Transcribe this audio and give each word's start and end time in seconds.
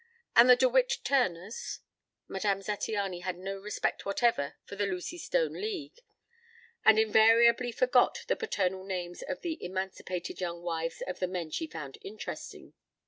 And 0.35 0.49
the 0.49 0.55
De 0.55 0.67
Witt 0.67 0.97
Turners?" 1.03 1.81
Madame 2.27 2.61
Zattiany 2.61 3.21
had 3.21 3.37
no 3.37 3.57
respect 3.59 4.03
whatever 4.03 4.55
for 4.65 4.75
the 4.75 4.87
Lucy 4.87 5.19
Stone 5.19 5.53
League, 5.53 5.99
and 6.83 6.97
invariably 6.97 7.71
forgot 7.71 8.17
the 8.27 8.35
paternal 8.35 8.83
names 8.83 9.21
of 9.21 9.41
the 9.41 9.63
emancipated 9.63 10.41
young 10.41 10.63
wives 10.63 11.03
of 11.05 11.19
the 11.19 11.27
men 11.27 11.51
she 11.51 11.67
found 11.67 11.99
interesting. 12.01 12.73